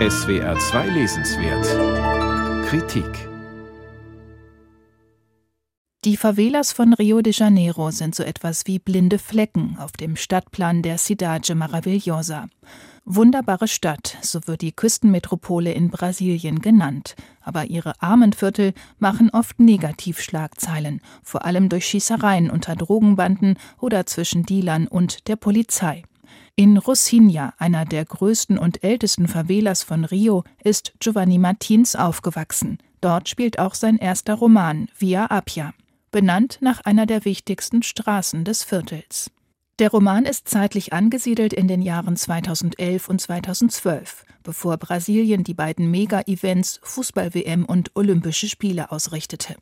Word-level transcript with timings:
SWR 0.00 0.58
2 0.58 0.88
Lesenswert 0.88 2.66
Kritik 2.66 3.28
Die 6.04 6.16
Favelas 6.16 6.72
von 6.72 6.94
Rio 6.94 7.22
de 7.22 7.32
Janeiro 7.32 7.92
sind 7.92 8.16
so 8.16 8.24
etwas 8.24 8.66
wie 8.66 8.80
blinde 8.80 9.20
Flecken 9.20 9.76
auf 9.78 9.92
dem 9.92 10.16
Stadtplan 10.16 10.82
der 10.82 10.98
Cidade 10.98 11.54
Maravilhosa. 11.54 12.48
Wunderbare 13.04 13.68
Stadt, 13.68 14.18
so 14.20 14.40
wird 14.46 14.62
die 14.62 14.72
Küstenmetropole 14.72 15.72
in 15.72 15.90
Brasilien 15.90 16.60
genannt. 16.60 17.14
Aber 17.40 17.66
ihre 17.66 17.92
armen 18.02 18.32
Viertel 18.32 18.74
machen 18.98 19.30
oft 19.30 19.60
Negativschlagzeilen, 19.60 21.02
vor 21.22 21.44
allem 21.44 21.68
durch 21.68 21.86
Schießereien 21.86 22.50
unter 22.50 22.74
Drogenbanden 22.74 23.56
oder 23.78 24.06
zwischen 24.06 24.44
Dealern 24.44 24.88
und 24.88 25.28
der 25.28 25.36
Polizei. 25.36 26.02
In 26.56 26.76
Rocinha, 26.76 27.54
einer 27.58 27.84
der 27.84 28.04
größten 28.04 28.58
und 28.58 28.84
ältesten 28.84 29.28
Favelas 29.28 29.82
von 29.82 30.04
Rio, 30.04 30.44
ist 30.62 30.92
Giovanni 31.00 31.38
Martins 31.38 31.96
aufgewachsen. 31.96 32.78
Dort 33.00 33.28
spielt 33.28 33.58
auch 33.58 33.74
sein 33.74 33.98
erster 33.98 34.34
Roman 34.34 34.88
Via 34.98 35.26
Appia 35.26 35.74
benannt 36.14 36.58
nach 36.60 36.80
einer 36.82 37.06
der 37.06 37.24
wichtigsten 37.24 37.82
Straßen 37.82 38.44
des 38.44 38.62
Viertels. 38.62 39.32
Der 39.80 39.90
Roman 39.90 40.26
ist 40.26 40.48
zeitlich 40.48 40.92
angesiedelt 40.92 41.52
in 41.52 41.66
den 41.66 41.82
Jahren 41.82 42.16
2011 42.16 43.08
und 43.08 43.20
2012, 43.20 44.24
bevor 44.44 44.76
Brasilien 44.76 45.42
die 45.42 45.54
beiden 45.54 45.90
Mega-Events 45.90 46.78
Fußball-WM 46.84 47.64
und 47.64 47.90
Olympische 47.96 48.48
Spiele 48.48 48.92
ausrichtete. 48.92 49.56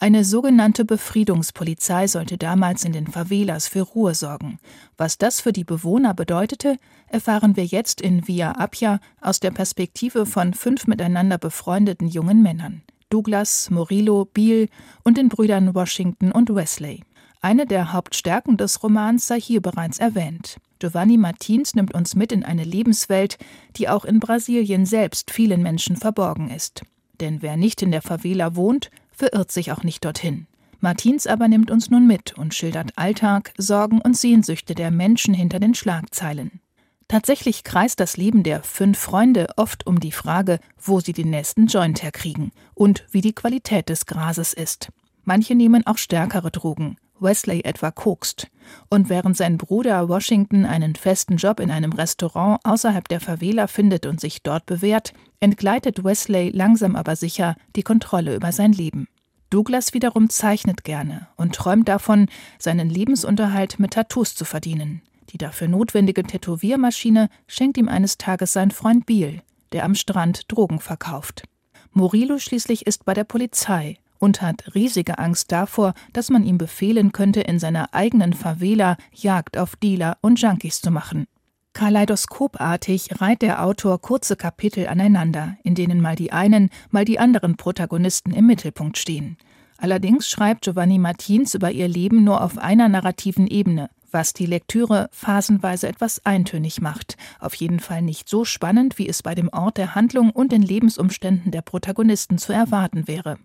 Eine 0.00 0.24
sogenannte 0.24 0.84
Befriedungspolizei 0.84 2.06
sollte 2.06 2.38
damals 2.38 2.84
in 2.84 2.92
den 2.92 3.08
Favelas 3.08 3.66
für 3.66 3.82
Ruhe 3.82 4.14
sorgen. 4.14 4.60
Was 4.96 5.18
das 5.18 5.40
für 5.40 5.52
die 5.52 5.64
Bewohner 5.64 6.14
bedeutete, 6.14 6.76
erfahren 7.08 7.56
wir 7.56 7.64
jetzt 7.64 8.00
in 8.00 8.28
Via 8.28 8.52
Appia 8.52 9.00
aus 9.20 9.40
der 9.40 9.50
Perspektive 9.50 10.24
von 10.24 10.54
fünf 10.54 10.86
miteinander 10.86 11.36
befreundeten 11.36 12.06
jungen 12.06 12.42
Männern. 12.42 12.82
Douglas, 13.10 13.70
Murillo, 13.70 14.24
Beale 14.32 14.68
und 15.02 15.18
den 15.18 15.28
Brüdern 15.28 15.74
Washington 15.74 16.30
und 16.30 16.54
Wesley. 16.54 17.02
Eine 17.40 17.66
der 17.66 17.92
Hauptstärken 17.92 18.56
des 18.56 18.84
Romans 18.84 19.26
sei 19.26 19.40
hier 19.40 19.60
bereits 19.60 19.98
erwähnt. 19.98 20.58
Giovanni 20.78 21.16
Martins 21.16 21.74
nimmt 21.74 21.92
uns 21.92 22.14
mit 22.14 22.30
in 22.30 22.44
eine 22.44 22.62
Lebenswelt, 22.62 23.36
die 23.76 23.88
auch 23.88 24.04
in 24.04 24.20
Brasilien 24.20 24.86
selbst 24.86 25.32
vielen 25.32 25.60
Menschen 25.60 25.96
verborgen 25.96 26.50
ist. 26.50 26.82
Denn 27.20 27.42
wer 27.42 27.56
nicht 27.56 27.82
in 27.82 27.90
der 27.90 28.02
Favela 28.02 28.54
wohnt, 28.54 28.92
verirrt 29.18 29.50
sich 29.50 29.72
auch 29.72 29.82
nicht 29.82 30.04
dorthin. 30.04 30.46
Martins 30.80 31.26
aber 31.26 31.48
nimmt 31.48 31.70
uns 31.72 31.90
nun 31.90 32.06
mit 32.06 32.38
und 32.38 32.54
schildert 32.54 32.92
Alltag, 32.96 33.52
Sorgen 33.58 34.00
und 34.00 34.16
Sehnsüchte 34.16 34.76
der 34.76 34.92
Menschen 34.92 35.34
hinter 35.34 35.58
den 35.58 35.74
Schlagzeilen. 35.74 36.60
Tatsächlich 37.08 37.64
kreist 37.64 38.00
das 38.00 38.16
Leben 38.16 38.42
der 38.42 38.62
fünf 38.62 38.98
Freunde 38.98 39.48
oft 39.56 39.86
um 39.86 39.98
die 39.98 40.12
Frage, 40.12 40.60
wo 40.80 41.00
sie 41.00 41.14
den 41.14 41.30
nächsten 41.30 41.66
Joint 41.66 42.02
herkriegen 42.02 42.52
und 42.74 43.06
wie 43.10 43.22
die 43.22 43.32
Qualität 43.32 43.88
des 43.88 44.06
Grases 44.06 44.52
ist. 44.52 44.90
Manche 45.24 45.54
nehmen 45.54 45.86
auch 45.86 45.98
stärkere 45.98 46.50
Drogen. 46.50 46.96
Wesley 47.18 47.62
etwa 47.64 47.90
kokst. 47.90 48.48
Und 48.88 49.08
während 49.08 49.36
sein 49.36 49.58
Bruder 49.58 50.08
Washington 50.08 50.64
einen 50.64 50.94
festen 50.94 51.36
Job 51.36 51.60
in 51.60 51.70
einem 51.70 51.92
Restaurant 51.92 52.60
außerhalb 52.64 53.08
der 53.08 53.20
Favela 53.20 53.66
findet 53.66 54.06
und 54.06 54.20
sich 54.20 54.42
dort 54.42 54.66
bewährt, 54.66 55.12
entgleitet 55.40 56.04
Wesley 56.04 56.50
langsam 56.50 56.96
aber 56.96 57.16
sicher 57.16 57.56
die 57.76 57.82
Kontrolle 57.82 58.34
über 58.34 58.52
sein 58.52 58.72
Leben. 58.72 59.08
Douglas 59.50 59.94
wiederum 59.94 60.28
zeichnet 60.28 60.84
gerne 60.84 61.28
und 61.36 61.54
träumt 61.54 61.88
davon, 61.88 62.26
seinen 62.58 62.90
Lebensunterhalt 62.90 63.78
mit 63.78 63.92
Tattoos 63.92 64.34
zu 64.34 64.44
verdienen. 64.44 65.02
Die 65.30 65.38
dafür 65.38 65.68
notwendige 65.68 66.22
Tätowiermaschine 66.22 67.28
schenkt 67.46 67.78
ihm 67.78 67.88
eines 67.88 68.18
Tages 68.18 68.52
sein 68.52 68.70
Freund 68.70 69.06
Biel, 69.06 69.42
der 69.72 69.84
am 69.84 69.94
Strand 69.94 70.50
Drogen 70.52 70.80
verkauft. 70.80 71.44
Murillo 71.92 72.38
schließlich 72.38 72.86
ist 72.86 73.04
bei 73.04 73.14
der 73.14 73.24
Polizei 73.24 73.98
und 74.18 74.42
hat 74.42 74.74
riesige 74.74 75.18
Angst 75.18 75.52
davor, 75.52 75.94
dass 76.12 76.30
man 76.30 76.44
ihm 76.44 76.58
befehlen 76.58 77.12
könnte, 77.12 77.40
in 77.40 77.58
seiner 77.58 77.94
eigenen 77.94 78.32
Favela 78.32 78.96
Jagd 79.12 79.58
auf 79.58 79.76
Dealer 79.76 80.18
und 80.20 80.40
Junkies 80.40 80.80
zu 80.80 80.90
machen. 80.90 81.26
Kaleidoskopartig 81.72 83.20
reiht 83.20 83.42
der 83.42 83.64
Autor 83.64 84.00
kurze 84.00 84.34
Kapitel 84.36 84.88
aneinander, 84.88 85.56
in 85.62 85.74
denen 85.74 86.00
mal 86.00 86.16
die 86.16 86.32
einen, 86.32 86.70
mal 86.90 87.04
die 87.04 87.20
anderen 87.20 87.56
Protagonisten 87.56 88.32
im 88.32 88.46
Mittelpunkt 88.46 88.98
stehen. 88.98 89.36
Allerdings 89.76 90.28
schreibt 90.28 90.62
Giovanni 90.62 90.98
Martins 90.98 91.54
über 91.54 91.70
ihr 91.70 91.86
Leben 91.86 92.24
nur 92.24 92.42
auf 92.42 92.58
einer 92.58 92.88
narrativen 92.88 93.46
Ebene, 93.46 93.90
was 94.10 94.32
die 94.32 94.46
Lektüre 94.46 95.08
phasenweise 95.12 95.86
etwas 95.86 96.24
eintönig 96.26 96.80
macht, 96.80 97.16
auf 97.38 97.54
jeden 97.54 97.78
Fall 97.78 98.02
nicht 98.02 98.28
so 98.28 98.44
spannend, 98.44 98.98
wie 98.98 99.08
es 99.08 99.22
bei 99.22 99.36
dem 99.36 99.48
Ort 99.48 99.76
der 99.76 99.94
Handlung 99.94 100.30
und 100.30 100.50
den 100.50 100.62
Lebensumständen 100.62 101.52
der 101.52 101.62
Protagonisten 101.62 102.38
zu 102.38 102.52
erwarten 102.52 103.06
wäre. 103.06 103.38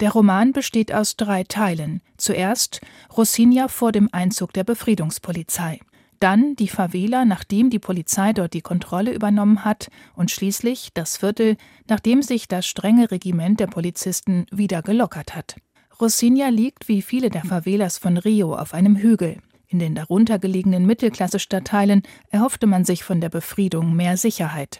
Der 0.00 0.10
Roman 0.10 0.52
besteht 0.52 0.92
aus 0.92 1.16
drei 1.16 1.44
Teilen. 1.44 2.00
Zuerst 2.16 2.80
Rosinha 3.16 3.68
vor 3.68 3.92
dem 3.92 4.08
Einzug 4.12 4.52
der 4.52 4.64
Befriedungspolizei. 4.64 5.80
Dann 6.20 6.56
die 6.56 6.68
Favela, 6.68 7.24
nachdem 7.24 7.70
die 7.70 7.78
Polizei 7.78 8.32
dort 8.32 8.54
die 8.54 8.60
Kontrolle 8.60 9.12
übernommen 9.12 9.64
hat. 9.64 9.88
Und 10.14 10.30
schließlich 10.30 10.90
das 10.94 11.18
Viertel, 11.18 11.56
nachdem 11.88 12.22
sich 12.22 12.48
das 12.48 12.66
strenge 12.66 13.10
Regiment 13.10 13.60
der 13.60 13.66
Polizisten 13.66 14.46
wieder 14.50 14.82
gelockert 14.82 15.34
hat. 15.36 15.56
Rosinha 16.00 16.48
liegt 16.48 16.88
wie 16.88 17.02
viele 17.02 17.30
der 17.30 17.44
Favelas 17.44 17.98
von 17.98 18.16
Rio 18.16 18.54
auf 18.54 18.74
einem 18.74 18.96
Hügel. 18.96 19.38
In 19.68 19.78
den 19.78 19.94
darunter 19.94 20.38
gelegenen 20.38 20.86
Mittelklasse-Stadtteilen 20.86 22.02
erhoffte 22.30 22.66
man 22.66 22.84
sich 22.84 23.04
von 23.04 23.20
der 23.20 23.28
Befriedung 23.28 23.94
mehr 23.94 24.16
Sicherheit. 24.16 24.78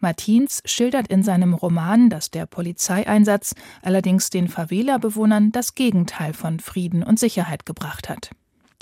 Martins 0.00 0.62
schildert 0.64 1.08
in 1.08 1.22
seinem 1.22 1.54
Roman, 1.54 2.10
dass 2.10 2.30
der 2.30 2.46
Polizeieinsatz 2.46 3.54
allerdings 3.82 4.30
den 4.30 4.48
Favela-Bewohnern 4.48 5.52
das 5.52 5.74
Gegenteil 5.74 6.32
von 6.32 6.60
Frieden 6.60 7.02
und 7.02 7.18
Sicherheit 7.18 7.66
gebracht 7.66 8.08
hat. 8.08 8.30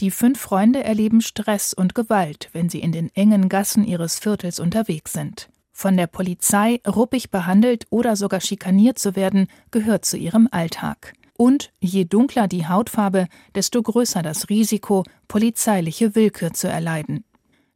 Die 0.01 0.11
fünf 0.13 0.39
Freunde 0.41 0.85
erleben 0.85 1.21
Stress 1.21 1.75
und 1.75 1.95
Gewalt, 1.95 2.51
wenn 2.53 2.69
sie 2.69 2.81
in 2.81 2.93
den 2.93 3.11
engen 3.15 3.49
Gassen 3.49 3.85
ihres 3.85 4.19
Viertels 4.19 4.61
unterwegs 4.61 5.13
sind. 5.13 5.49
Von 5.73 5.97
der 5.97 6.07
Polizei 6.07 6.81
ruppig 6.87 7.31
behandelt 7.31 7.87
oder 7.91 8.17
sogar 8.17 8.41
schikaniert 8.41 8.99
zu 8.99 9.17
werden, 9.17 9.49
gehört 9.71 10.05
zu 10.05 10.17
ihrem 10.17 10.49
Alltag. 10.51 11.15
Und 11.37 11.71
je 11.79 12.05
dunkler 12.05 12.49
die 12.49 12.67
Hautfarbe, 12.67 13.29
desto 13.55 13.81
größer 13.81 14.23
das 14.23 14.49
Risiko, 14.49 15.05
polizeiliche 15.29 16.17
Willkür 16.17 16.53
zu 16.53 16.69
erleiden. 16.69 17.25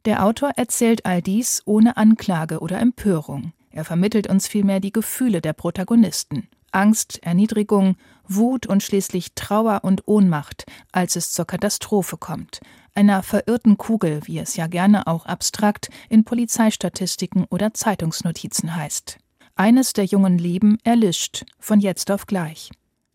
Der 0.05 0.25
Autor 0.25 0.51
erzählt 0.57 1.05
all 1.05 1.21
dies 1.21 1.61
ohne 1.65 1.95
Anklage 1.95 2.59
oder 2.59 2.79
Empörung. 2.79 3.53
Er 3.71 3.85
vermittelt 3.85 4.27
uns 4.27 4.47
vielmehr 4.47 4.79
die 4.79 4.91
Gefühle 4.91 5.41
der 5.41 5.53
Protagonisten. 5.53 6.49
Angst, 6.71 7.19
Erniedrigung, 7.23 7.95
Wut 8.27 8.65
und 8.65 8.83
schließlich 8.83 9.33
Trauer 9.35 9.81
und 9.83 10.07
Ohnmacht, 10.07 10.65
als 10.91 11.15
es 11.15 11.31
zur 11.31 11.45
Katastrophe 11.45 12.17
kommt, 12.17 12.59
einer 12.95 13.23
verirrten 13.23 13.77
Kugel, 13.77 14.21
wie 14.25 14.39
es 14.39 14.55
ja 14.55 14.67
gerne 14.67 15.07
auch 15.07 15.25
abstrakt 15.25 15.89
in 16.09 16.23
Polizeistatistiken 16.23 17.45
oder 17.49 17.73
Zeitungsnotizen 17.73 18.75
heißt. 18.75 19.17
Eines 19.55 19.93
der 19.93 20.05
jungen 20.05 20.37
Leben 20.37 20.77
erlischt, 20.83 21.45
von 21.59 21.79
jetzt 21.79 22.11
auf 22.11 22.25
gleich. 22.25 22.71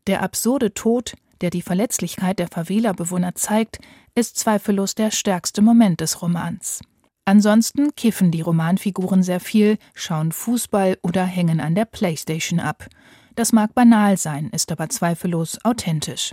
Der 0.07 0.23
absurde 0.23 0.73
Tod, 0.73 1.15
der 1.41 1.51
die 1.51 1.63
Verletzlichkeit 1.63 2.39
der 2.39 2.49
Favela-Bewohner 2.49 3.35
zeigt, 3.35 3.79
ist 4.15 4.39
zweifellos 4.39 4.95
der 4.95 5.11
stärkste 5.11 5.63
Moment 5.63 6.01
des 6.01 6.23
Romans. 6.23 6.81
Ansonsten 7.25 7.95
kiffen 7.95 8.31
die 8.31 8.41
Romanfiguren 8.41 9.23
sehr 9.23 9.41
viel, 9.41 9.77
schauen 9.95 10.33
Fußball 10.33 10.99
oder 11.03 11.25
hängen 11.25 11.61
an 11.61 11.75
der 11.75 11.85
Playstation 11.85 12.59
ab. 12.59 12.87
Das 13.35 13.53
mag 13.53 13.75
banal 13.75 14.17
sein, 14.17 14.49
ist 14.51 14.73
aber 14.73 14.89
zweifellos 14.89 15.63
authentisch. 15.63 16.33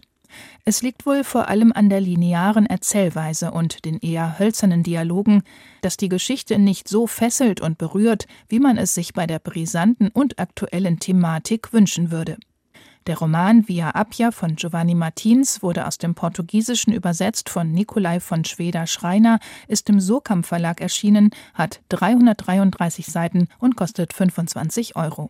Es 0.64 0.82
liegt 0.82 1.06
wohl 1.06 1.24
vor 1.24 1.50
allem 1.50 1.72
an 1.74 1.90
der 1.90 2.02
linearen 2.02 2.66
Erzählweise 2.66 3.52
und 3.52 3.86
den 3.86 4.00
eher 4.00 4.40
hölzernen 4.40 4.84
Dialogen, 4.84 5.44
dass 5.82 5.98
die 5.98 6.10
Geschichte 6.10 6.58
nicht 6.60 6.88
so 6.88 7.08
fesselt 7.08 7.62
und 7.62 7.78
berührt, 7.78 8.26
wie 8.48 8.60
man 8.60 8.78
es 8.78 8.96
sich 8.96 9.14
bei 9.14 9.28
der 9.28 9.40
brisanten 9.40 10.10
und 10.10 10.40
aktuellen 10.40 11.00
Thematik 11.00 11.74
wünschen 11.74 12.12
würde. 12.12 12.38
Der 13.08 13.20
Roman 13.20 13.68
Via 13.68 13.92
Appia 13.92 14.32
von 14.32 14.56
Giovanni 14.56 14.96
Martins 14.96 15.62
wurde 15.62 15.86
aus 15.86 16.00
dem 16.00 16.16
Portugiesischen 16.16 16.92
übersetzt 16.92 17.50
von 17.50 17.72
Nikolai 17.72 18.20
von 18.20 18.44
Schweder-Schreiner, 18.44 19.40
ist 19.68 19.88
im 19.90 20.00
Surkamp 20.00 20.44
Verlag 20.44 20.82
erschienen, 20.82 21.30
hat 21.54 21.82
333 21.90 23.06
Seiten 23.06 23.48
und 23.60 23.76
kostet 23.76 24.12
25 24.12 24.96
Euro. 24.96 25.30